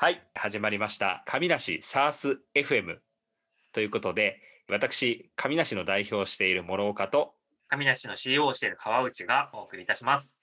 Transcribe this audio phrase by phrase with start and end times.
[0.00, 1.24] はい、始まりました。
[1.26, 2.98] 神梨 SARS FM
[3.72, 7.34] ということで、私、神梨の代表をしている諸岡と、
[7.66, 10.38] 神梨の CEO をしている川内がお送りいたします。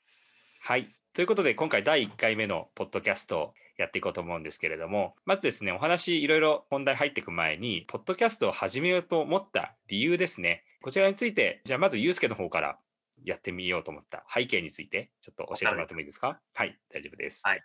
[0.59, 10.65] はい、ということで、今回第1回目のポッドキャストをやっていこうと思うんですけれども、まずですね、お話いろいろ本題入っていく前に、ポッドキャストを始めようと思った理由ですね。
[10.81, 12.77] こちらについて、じゃあまず、ゆうすけの方から
[13.23, 16.41] やってみようと思った背景について、ちょっと教えてもらってもいいですか？
[16.53, 17.47] はい、大丈夫です。
[17.47, 17.63] はい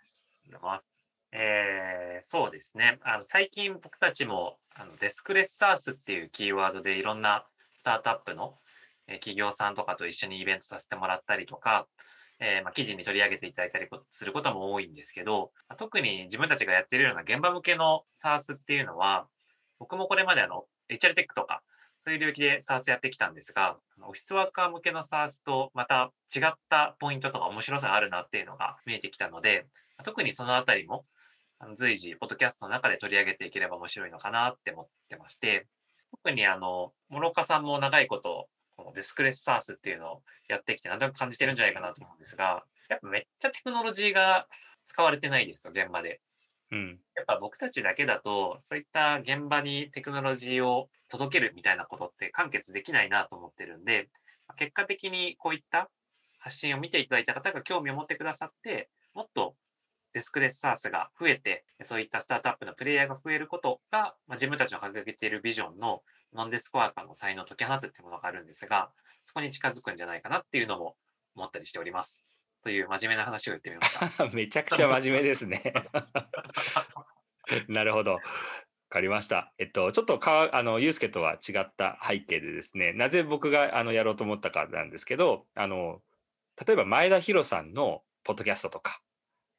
[1.31, 2.99] えーそうですね。
[3.03, 8.55] あの最近僕たちもあのデスクレッサースっていうキーワードでいろんなスタートアップの、
[9.07, 11.87] え企業さんとかと一緒にイベントさせてもらったりとか、
[12.39, 19.27] えーまあ、記事に取り上げていただいたりすることも多いんですけど、ま特に自分たちがやってるような現場向けの SARS っていうのは
[19.79, 21.63] 僕もこれまであの HR テックとか
[21.97, 29.65] そういう領域で SARS やってきたんですがオフィスワーカー向けの SARS とまた違ったポイントとか面白さがあるなっていうのが見えてきたので
[30.03, 31.05] 特にそのあたりも
[31.63, 35.67] あの随時、ポッドキャストの中で取り上げていければ面白いのかなって思ってまして、
[36.09, 44.47] 特にあの、諸岡さんも長いこと、このデスクレスサースっていうのをやってきて、なんとなく感じてるんじゃないかなと思うんですが、やっぱめっちゃテクノロジーが
[44.87, 46.19] 使われてないですと、現場で。
[46.71, 54.09] うん、やっぱ僕たちだけだと、そういった現場にテクノロジーを届けるみたいなことって完結できないなと思ってるんで、
[54.55, 55.91] 結果的にこういった
[56.39, 59.55] 発信を見ていただいた方が興味を持ってくださって、もっと
[60.13, 66.01] デスクレッサースが増えて、そういったスタートアップのプレイヤーが増えることが、まあ、自分たちの掲げているビジョンの
[66.33, 68.91] ノンデスクワーカーの才能を解き放つっていうものがあるんですが、
[69.23, 70.95] そこに近づくんじゃないかなっていうのも
[71.35, 72.23] 思ったりしております。
[72.63, 74.27] という真面目な話を言ってみました。
[74.35, 75.73] めちゃくちゃ真面目ですね。
[77.67, 78.13] なるほど。
[78.13, 78.19] わ
[78.89, 79.53] かりました。
[79.57, 86.01] えっと、ちょっとかあの、ゆうすけとは違った背景でですね、なぜ僕があのやろうと思ったかなんですけど、あの、
[86.65, 89.01] 例えば前田博さんのポッドキャストとか、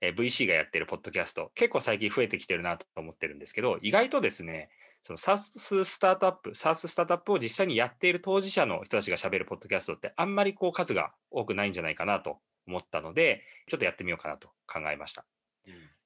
[0.03, 4.69] えー VC がやってるポッドキャスト、結構最近増えてきてるなと思ってるんですけど、意外とですね、
[5.03, 15.25] その SaaS スタートアップ、SaaS スタートアップを実際にやっている当事者の人たちが喋るポッドキャストってあんまりこう数が多くないんじゃないかなと思ったので、ちょっとやってみようかなと考えました。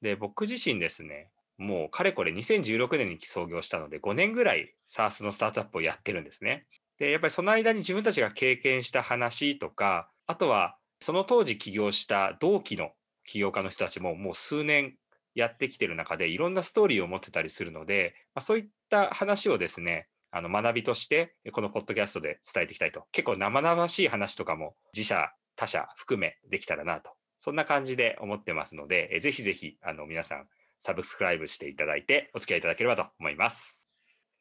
[0.03, 6.67] で、僕自身ですね、もうかれこれ2016年に創業したので、5年ぐらい SaaS のスタートアップをやってるんですね。
[6.99, 12.93] で、やっぱりその間に自分たちが経験した話とか、あとはその当時起業した同期の
[13.27, 14.97] 起業家の人たちももう数年
[15.35, 23.05] やってきてる中で、いろんなストーリーを持ってたりするので、まあ、そういった話をですね、あの学びとして、このポッドキャストで伝えていきたいと。
[23.13, 27.13] 結構生々しい話とかも自社、他社含めできたらなと。
[27.39, 30.49] そんな感じで思ってますので、えぜひぜひあの皆さん
[30.79, 33.89] サブスクライブしていただいてお付き合いいただければと思います。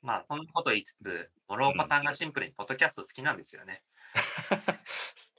[0.01, 3.81] まあ、そんなこと言いつつ、諸岡さんがシンプルにポッドキャスト好きなんですよね。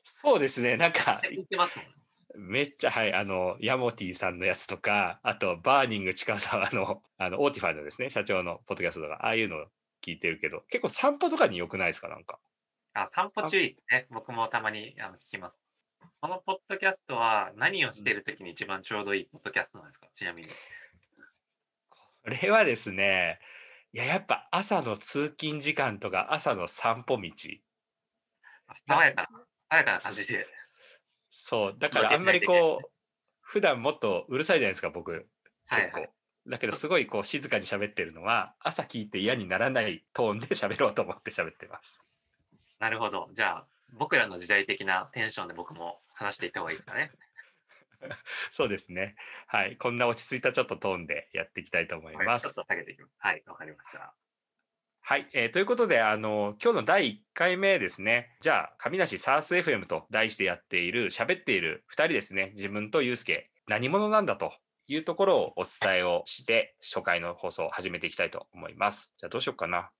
[0.04, 2.05] そうですね、なんか 言ってますもん。
[2.36, 9.66] めっちゃ、はい、あの、 Yamottyさんのやつとか、あと、バーニング近澤の、あの、 Autify のですね、社長のポッドキャストとか、ああいうの
[10.02, 12.38] 聞いてるけど、結構散歩とかに良くないですか、なんか？
[12.94, 14.06] あ、散歩中いいですね。
[14.10, 15.56] 僕もたまにあの聞きます。
[16.20, 20.08] このポッドキャストは何をしているときに一番ちょうどいいポッドキャストなんですか？
[20.12, 20.48] ちなみに。
[20.48, 23.38] これはですね、
[23.92, 27.30] いや、やっぱ朝の通勤時間とか、朝の散歩道。
[28.68, 29.28] あ爽やかな、
[29.70, 30.46] 爽やかな感じで。
[31.44, 32.88] そう、だからあんまりこう、
[33.40, 35.12] 普段もっとうるさいじゃないですか、僕。
[35.12, 35.28] 結
[35.68, 35.74] 構。
[35.74, 36.10] はいはい。
[36.48, 42.02] だけど、すごいこう静かに喋ってるのは、朝聞いて嫌にならないトーンで喋ろうと思って喋ってます。
[42.78, 43.28] なるほど。
[43.32, 47.10] じゃあ、僕らの時代的なテンションで僕も話していった方がいいですかね。
[48.50, 49.16] そうですね。
[49.46, 49.76] はい。
[49.76, 52.44] こんな落ち着いたちょっとトーンでやっていきたいと思いはい、ます。
[52.44, 53.12] ちょっと下げていきます。
[53.18, 54.14] はい、わかりました。
[55.08, 58.36] はい、えーということで、あの、今日の第1回目ですね。
[58.40, 62.50] じゃあ、神梨 SARSFM と題してやっている、喋っている2人ですね。
[62.56, 64.52] 自分とユうスケ、何者なんだと
[64.88, 69.14] いうところをお伝えをして、初回の放送を始めていきたいと思います。
[69.16, 69.90] じゃあ、どうしようかな。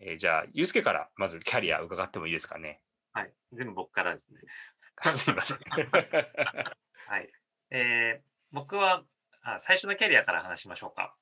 [0.00, 2.80] えーじゃあ、ユうスケからまずキャリア伺ってもいいですかね。
[3.12, 4.40] はい、全部僕からですね。
[5.12, 5.58] すいません。
[5.70, 7.30] はい。
[7.70, 9.04] えー、僕は
[9.42, 11.14] あ最初のキャリアから話しましょうか。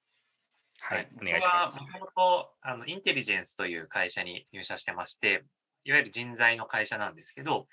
[0.80, 1.78] はい、お願いします。
[1.78, 5.44] 僕はもともとあのインテリジェンスという会社に入社してまして、
[5.84, 7.66] いわゆる人材の会社なんですけど、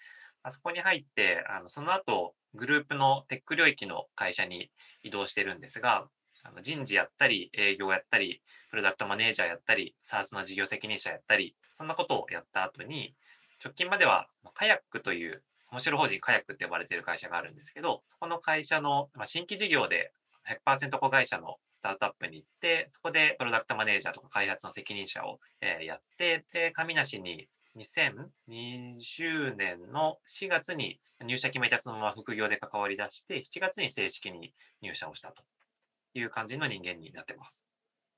[0.43, 4.69] あそこに入って、あのその後グループのテック領域の会社に
[5.03, 6.07] 移動してるんですが、
[6.43, 13.15] あの人事やったり、営業やったり、プロダクトマネージャーやったり、SARS の事業責任者やったり、そんなことをやった後に、
[13.63, 15.41] 直近まではカヤックという
[15.71, 20.11] 面白法人カヤックって呼ばれている会社があるんですけど、そこの会社のまあ新規事業で
[20.67, 27.47] 100%子会社のスタートアップに行って、そこでプロダクトマネージャーとか開発の責任者を、えーやって、で、神梨に
[27.77, 35.43] 2020年の4月に入社決めたそのまま副業で関わり出して、7月に正式に入社をしたと。
[36.15, 37.65] いう感じの人間になってます。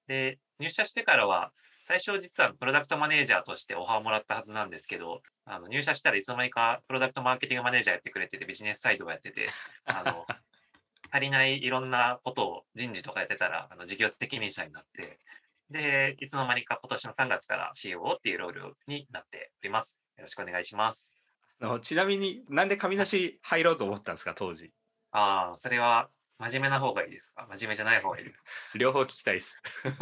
[0.08, 1.52] で、入社してからは、
[1.82, 9.48] 最初実はプロダクトマネージャーとしてオファーをもらったはずなんですけど、あの入社したらいつの間にかプロダクトマーケティングマネージャーやってくれてて、ビジネスサイドをやってて、
[9.86, 10.26] あの
[11.12, 15.20] 足りないいろんなことを人事とかやってたら、あの事業責任者になって、
[15.70, 20.00] で、いつの間にか今年の3月から COO っていうロールになっております。
[20.18, 21.14] よろしくお願いします。
[21.62, 24.72] あのちなみになんで紙なし入ろうと思ったんですか、当時？
[25.12, 27.48] ああ、それは真面目な方がいいですか？
[27.50, 29.62] 真面目じゃない方がいいですか 両方聞きたいです。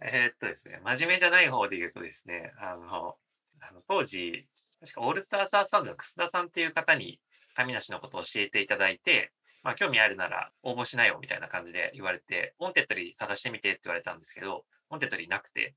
[0.00, 3.16] えーっとですね、真面目じゃない方で言うとですね、あの、
[3.60, 4.46] あの当時、
[4.80, 7.20] 確か ALL STAR SAAS FUND の楠田さんっていう方に
[7.54, 15.74] 神梨のことを教えていただいて、まあ、興味あるなら応募しなよみたいな感じで言われて、 Wantedly 探してみてって言われたんですけど、 Wantedly なくて、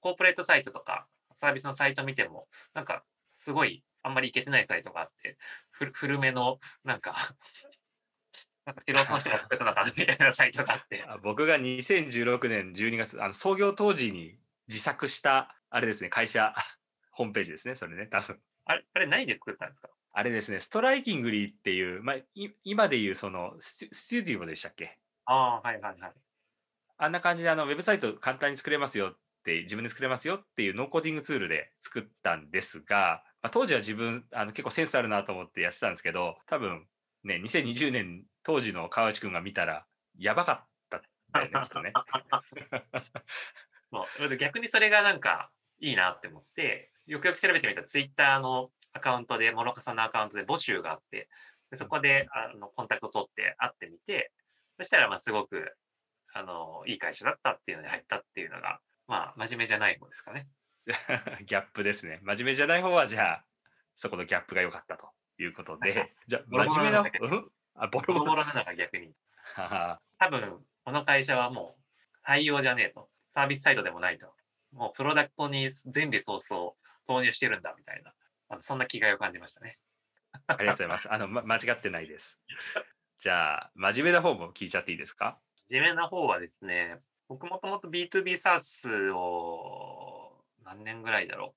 [0.00, 3.04] コーポレートサイトとかサービスのサイト見ても、なんか
[3.34, 5.36] すごいあんまりいけてないサイトがあって、
[5.70, 7.14] ふ古めのなんか、
[8.66, 14.38] なんか素人の人が作ったのかなみたいなサイトがあって、あ僕が2016年12月、あの創業当時に
[14.68, 16.54] 自作した、あれですね、会社、
[17.10, 18.40] ホームページですね、それね、多分。
[18.64, 19.88] あれ、あれ何で作ったんですか？
[20.16, 24.96] あれですね、 Strikingly っていう、まあ、い今でいうそのスチュスチュディオでしたっけ？
[25.26, 26.12] ああ、はいはいはい。
[26.98, 36.86] あんな感じであのウェブサイト簡単に作れますよって、自分で作れますよっていうノーコーディングツールで作ったんですが、まあ、当時は自分あの結構センスあるなと思ってやってたんですけど、多分
[37.24, 39.84] ね、2020年当時の川内くんが見たら、
[40.16, 41.02] やばかったん
[41.32, 41.92] だよね、きっとね。
[44.38, 45.50] 逆にそれがなんか
[45.80, 51.28] いいなって思って、よくよく調べてみたら、ツイッターのアカウントで、諸岡さんのアカウントで募集があって、
[51.70, 54.32] でそこであのコンタクト取って会ってみて、
[54.78, 55.76] そしたらまあすごく
[56.32, 60.48] あのいい会社だったっていうのに入ったっていうのが、まあ真面目じゃない方ですかね。
[61.46, 62.20] ギャップですね。
[62.22, 63.44] 真面目じゃない方は、じゃあ、
[63.94, 67.50] そこのギャップが良かったということで、じゃあ、ボロボ真面目な、ロなんだけどうん？
[67.74, 68.24] あ、ボボロボロ。
[68.26, 69.12] ロボロなのが逆に。
[69.56, 71.76] 多分、この会社はも
[72.24, 73.10] う採用じゃねえと。
[73.32, 74.34] サービスサイトでもないと。
[74.72, 76.76] もうプロダクトに全リソースを
[77.06, 78.12] 投入してるんだみたいな。
[78.54, 79.78] あのそんな気概を感じましたね。
[80.46, 81.12] ありがとうございます。
[81.12, 82.40] あの、ま、間違ってないです。
[83.18, 85.40] じゃあ、真面目な方も聞いちゃっていいですか？
[85.68, 86.98] 真面目な方はですね、
[87.28, 91.54] 僕もともと B2B サースを何年ぐらいだろ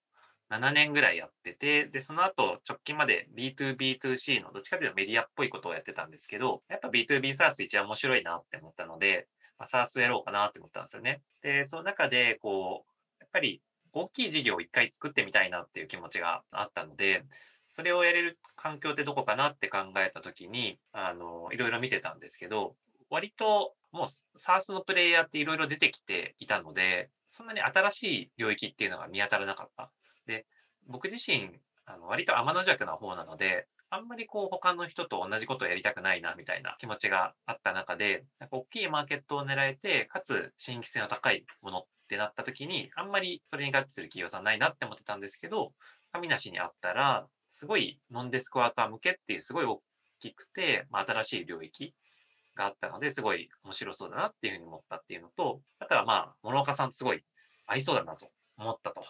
[0.49, 9.27] う？7年ぐらいやってて、で、その後直近まで B2B2C のどっちかというとメディアっぽいことをやってたんですけど、やっぱ B2B サース一番面白いなって思ったので、
[9.59, 11.21] まあ、サースやろうかなって思ったんですよね。
[11.41, 13.61] で、その中で、こう、やっぱり
[13.97, 17.23] 大きい事業を一回作ってみたいなっていう気持ちがあったので、
[17.69, 22.75] それをやれる環境ってどこかなって考えたときに、あの、いろいろ見てたんですけど、
[23.09, 24.07] 割ともう
[24.37, 29.91] SARS のプレイヤーっていろいろ出てきていたので、そんなに新しい領域っていうのが見当たらなかった。
[30.25, 30.45] で、
[30.87, 31.51] 僕自身、
[31.85, 45.73] あの割と天の弱な方なので、あんまりこう他の人と同じことをやりたくないなみたいな気持ちがあった中で、なんか大きいマーケットを狙えて、かつ新規性の高いものってなった時に、あんまりそれに合致する企業さんないなって思ってたんですけど、
[46.11, 49.81] 神梨にあったら、すごいノンデスクワーカー向けっていうすごい大
[50.19, 51.93] きくて、まあ、新しい領域
[52.55, 57.23] があったので、すごい面白そうだなっていうふうに思ったっていうのと、あとはまあ、諸岡さんとすごい
[57.65, 59.01] 合いそうだなと思ったと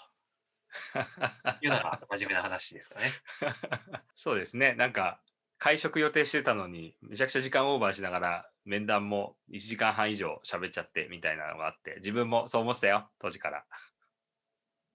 [1.61, 3.11] いうのが真面目な話ですかね。
[4.15, 4.73] そうですね。
[4.75, 5.21] なんか、
[5.59, 13.65] 会食予定してたのに、めちゃくちゃ時間オーバーしながら、面談も1時間半以上喋っちゃってみたいなのがあって、自分もそう思ってたよ、当時から。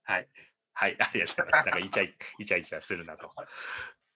[0.04, 0.28] はい。
[0.75, 1.66] はい、ありがとうございます。
[1.66, 3.33] なんかイチャイ イチャイチャするなと。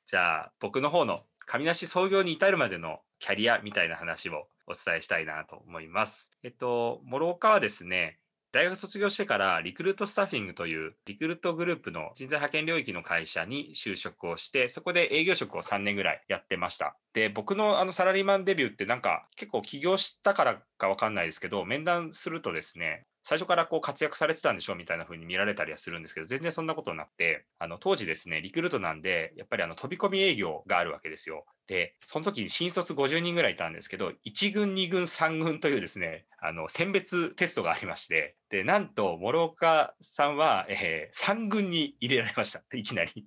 [0.06, 6.30] じゃあ、僕の方の神梨創業に至るまでのキャリアみたいな話をお伝えしたいなと思います。
[6.42, 8.20] えっと、諸岡はですね、
[8.56, 16.96] 大学卒業してからリクルートスタッフィングというリクルートグループの人材派遣領域の会社に就職をして、そこで営業職を3年ぐらいやってました。
[17.12, 31.44] で、僕のあのサラリーマンデビューってなんか結構起業したからかわかんないですけど、面談するとですね、最初からこう活躍されてたんでしょみたいな風に見られたりはするんですけど、全然そんなことなくて、あの当時ですね、リクルートなんで、やっぱりあの飛び込み営業があるわけですよ。
[31.66, 43.26] で、その時に新卒50人ぐらいいたんですけど、1軍、2軍、3軍というですね、あの選別テストがありまして、で、なんと諸岡さんは、えー3軍に入れられました、 いきなり。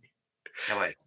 [0.70, 0.98] やばい。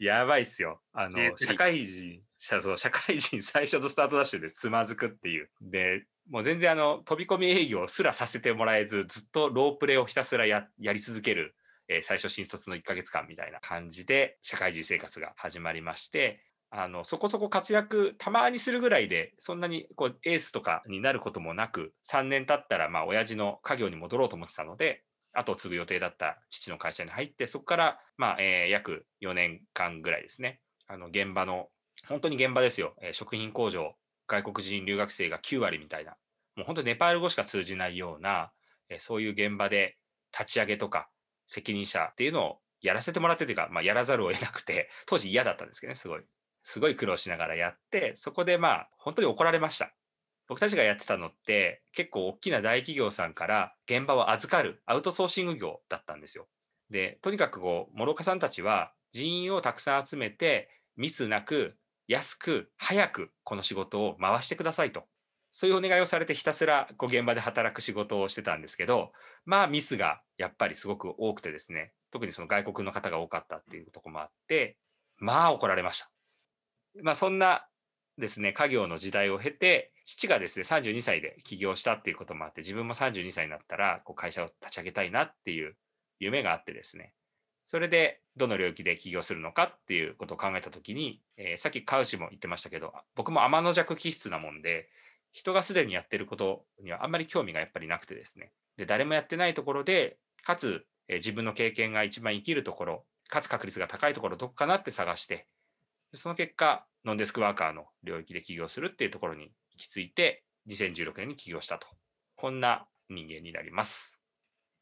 [0.00, 0.82] やばいっすよ。
[0.92, 5.50] あの、J3 社会人、社そう社会人最初のスタートダッシュでつまずくっていう。
[5.60, 11.56] で、もう全然あの、飛び込み営業すらさせてもらえず、ずっとロープレをひたすらややり続ける、
[11.88, 30.60] えー最初新卒の1ヶ月間みたいな感じで、社会人生活が始まりまして、あの、そこそこ活躍、たまにするぐらいで、そんなにこう、エースとかになることもなく、3年経ったら、まあ、親父の家業に戻ろうと思ってたので、後を継ぐ予定だった父の会社に入って、そこから、まあ、え約4年間ぐらいですね。
[30.86, 31.70] あの、現場の、
[32.06, 32.94] 本当に現場ですよ。
[33.02, 33.96] え食品工場
[34.30, 36.16] 外国人留学生が9割みたいな、
[36.54, 38.52] もう本当ネパール語しか通じないような、
[38.88, 39.96] えそういう現場で
[40.32, 41.08] 立ち上げとか
[41.46, 46.22] 責任者っていうのをやらせてもらってというか、まあ、やらざるを得なくて、 当時嫌だったんですけどね、すごい。
[46.62, 49.94] すごい苦労しながらやって、そこでまあ、本当に怒られました。
[50.46, 56.48] 僕たちがやってたのって、結構大きな大企業さんから現場を預かるアウトソーシング業だったんですよ。
[56.90, 61.78] で、とにかくこう、諸岡さんたちは人員をたくさん集めて、ミスなく、
[62.10, 65.04] 安く、早くこの仕事を回してくださいと。
[65.52, 69.12] そういうお願いをされてひたすらこう現場で働く仕事をしてたんですけど、
[69.44, 74.76] まあミスがやっぱりすごく多くてですね、特にその外国の方が多かったっていうとこもあって、
[75.18, 76.10] まあ怒られました。
[77.00, 77.68] まあそんな
[78.18, 85.76] ですね、家業の時代を経て、父がですね、32歳で起業したっていうこともあって、自分も32歳になったら、こう会社を立ち上げたいなっていう
[86.18, 87.14] 夢があってですね、
[87.70, 94.88] それでどの領域で起業するのかっていうことを考えたときに、えー、さっきカウシも言ってましたけど、僕も天の弱気質なもんで、
[95.30, 105.46] 人がすでにやってることにはあんまり興味がやっぱりなくてですね、で誰もやってないところで、かつ、えー、自分の経験が一番生きるところ、かつ確率が高いところどっかなって探して、
[106.12, 111.86] その結果、ノンデスクワーカーの領域で起業するっていうところに行き着いて、2016年に起業したと。
[112.34, 114.18] こんな人間になります。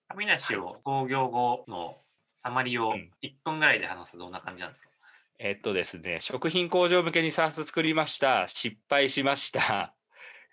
[0.09, 1.99] 上梨を創業後の
[2.41, 4.91] サマリを1分ぐらいで話すとどんな感じなんですか、
[5.41, 8.47] うん、えっとですね、食品工場向けに SARS 作りました。
[8.47, 9.95] 失敗しました。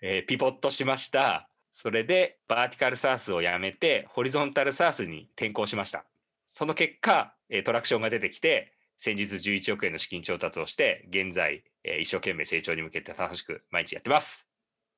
[0.02, 1.48] えー、ピボットしました。
[1.72, 6.04] それでバーティカル SARS をやめて、ホリゾンタル SARS に転向しました。
[6.50, 14.48] その結果、トラクションが出てきて、先日11億円の資金調達をして、現在、えー、一生懸命成長に向けて楽しく毎日やってます。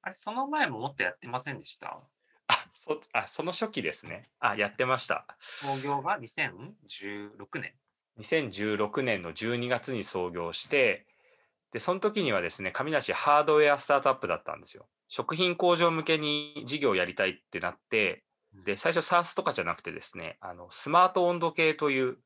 [0.03, 1.89] あれ、その前ももっとやってませんでした？
[1.89, 2.01] あ、
[2.79, 4.29] そあその初期ですね。
[4.39, 5.27] あ、やってました。
[5.41, 7.73] 創業が2016年。
[8.21, 11.05] 2016年の12月に創業して、
[11.73, 14.87] で、その時にはですね、上梨ハードウェアスタートアップだったんですよ。
[15.09, 18.23] 食品工場向けに事業をやりたいってなって、
[18.65, 22.17] で、最初 SARS とかじゃなくてですね、あの、スマート温度計という、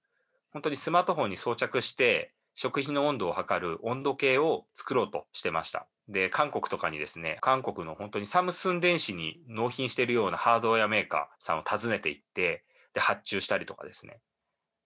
[0.53, 5.87] 本当にスマートフォンに装着して、食品の温度を測る温度計を作ろうとしてました。
[6.09, 14.21] で、韓国とかにですね、韓国の本当にサムスン電子に納品しているようなハードウェアメーカーさんを訪ねていって、で、発注したりとかですね、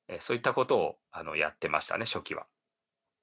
[0.09, 2.47] えそういったことをあのやってましたね、初期は。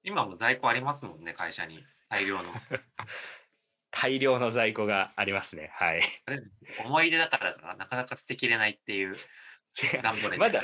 [0.02, 1.84] 今も在庫ありますもんね、会社に。
[2.10, 2.52] 大量の。
[3.90, 5.70] 大量の在庫がありますね。
[5.74, 6.02] はい。
[6.84, 9.16] 思い出だからなかなか捨てきれないっていう
[10.38, 10.62] まだ、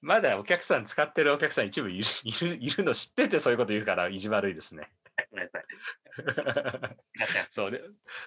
[0.00, 4.90] まだお客さん使ってるお客さん一部いるいるいるの知っててそういうこと言うから意地悪いですね。
[7.50, 7.82] そうで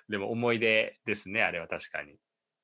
[0.10, 2.17] でも思い出ですね、あれは確かに。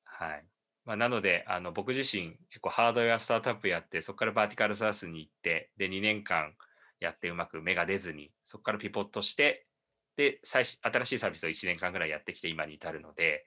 [0.04, 0.44] はい。
[0.84, 6.54] まあ、なのであの僕自身結構ハードウェアスタートアップやってそこからバーティカルサースに行ってで2年間
[6.98, 9.66] やってうまく芽が出ずにそこからピポットして
[10.16, 13.46] で最新しいサービスを1年間ぐらいやってきて今に至るので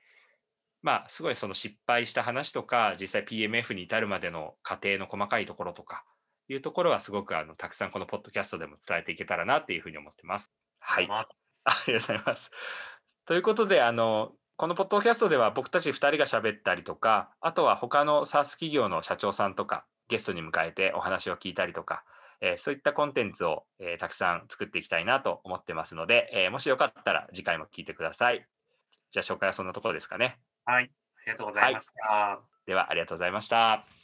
[0.86, 6.06] まあ、すごいその失敗した話とか、実際 PMF に至るまでの過程の細かいところとか、
[6.48, 10.54] いうところはすごくあのたくさんこのポッドキャストでも伝えていけたらなっていうふうに思ってます。
[10.78, 11.06] はい。
[11.06, 12.52] ありがとうございます。
[13.26, 22.04] ということで、あの、このポッドキャストでは僕たち2人が喋ったりとか、あとは他の SARS 企業の社長さんとか、ゲストに迎えてお話を聞いたりとか、
[22.42, 28.46] えー、そういったコンテンツを、えー、たくさん作っていきたいなと思ってますので、えー、もしよかったら次回も聞いてください。
[29.10, 30.38] じゃあ紹介はそんなところですかね。
[30.66, 30.84] はい。
[30.84, 32.14] ありがとうございました。
[32.14, 33.86] はい、では、ありがとうございました。